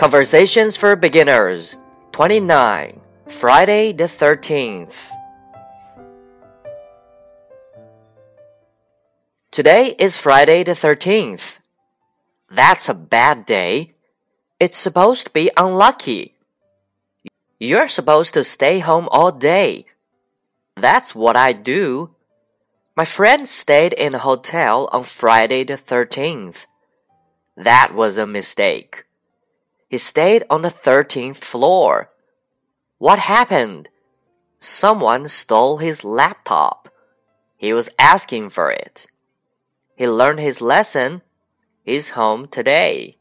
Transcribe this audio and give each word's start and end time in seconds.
Conversations 0.00 0.78
for 0.78 0.96
Beginners 0.96 1.76
29 2.12 3.02
Friday 3.28 3.92
the 3.92 4.04
13th. 4.04 5.10
Today 9.50 9.94
is 9.98 10.16
Friday 10.16 10.64
the 10.64 10.72
13th. 10.72 11.58
That's 12.48 12.88
a 12.88 12.94
bad 12.94 13.44
day. 13.44 13.92
It's 14.58 14.78
supposed 14.78 15.26
to 15.26 15.32
be 15.34 15.50
unlucky. 15.58 16.34
You're 17.58 17.86
supposed 17.86 18.32
to 18.32 18.42
stay 18.42 18.78
home 18.78 19.06
all 19.12 19.30
day. 19.30 19.84
That's 20.76 21.14
what 21.14 21.36
I 21.36 21.52
do. 21.52 22.14
My 22.96 23.04
friend 23.04 23.46
stayed 23.46 23.92
in 23.92 24.14
a 24.14 24.24
hotel 24.24 24.88
on 24.92 25.04
Friday 25.04 25.62
the 25.62 25.76
13th. 25.76 26.64
That 27.54 27.92
was 27.94 28.16
a 28.16 28.26
mistake. 28.26 29.04
He 29.90 29.98
stayed 29.98 30.44
on 30.48 30.62
the 30.62 30.68
13th 30.68 31.38
floor. 31.38 32.12
What 32.98 33.18
happened? 33.18 33.88
Someone 34.56 35.26
stole 35.26 35.78
his 35.78 36.04
laptop. 36.04 36.88
He 37.56 37.72
was 37.72 37.90
asking 37.98 38.50
for 38.50 38.70
it. 38.70 39.08
He 39.96 40.06
learned 40.08 40.38
his 40.38 40.60
lesson. 40.60 41.22
He's 41.82 42.10
home 42.10 42.46
today. 42.46 43.16